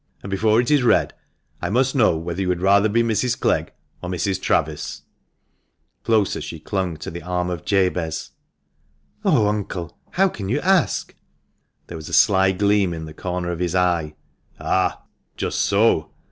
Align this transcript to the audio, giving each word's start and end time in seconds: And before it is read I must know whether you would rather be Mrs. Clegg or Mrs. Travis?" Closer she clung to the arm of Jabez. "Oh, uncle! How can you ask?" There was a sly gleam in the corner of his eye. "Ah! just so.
And 0.23 0.31
before 0.31 0.59
it 0.59 0.71
is 0.71 0.81
read 0.81 1.13
I 1.61 1.69
must 1.69 1.93
know 1.93 2.17
whether 2.17 2.41
you 2.41 2.47
would 2.47 2.59
rather 2.63 2.89
be 2.89 3.03
Mrs. 3.03 3.39
Clegg 3.39 3.71
or 4.01 4.09
Mrs. 4.09 4.41
Travis?" 4.41 5.03
Closer 6.03 6.41
she 6.41 6.59
clung 6.59 6.97
to 6.97 7.11
the 7.11 7.21
arm 7.21 7.51
of 7.51 7.65
Jabez. 7.65 8.31
"Oh, 9.23 9.45
uncle! 9.45 9.95
How 10.09 10.27
can 10.27 10.49
you 10.49 10.59
ask?" 10.61 11.13
There 11.85 11.97
was 11.97 12.09
a 12.09 12.13
sly 12.13 12.51
gleam 12.51 12.95
in 12.95 13.05
the 13.05 13.13
corner 13.13 13.51
of 13.51 13.59
his 13.59 13.75
eye. 13.75 14.15
"Ah! 14.59 15.03
just 15.37 15.61
so. 15.61 16.09